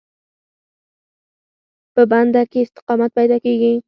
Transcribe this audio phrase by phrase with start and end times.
[1.93, 3.73] په بنده کې استقامت پیدا کېږي.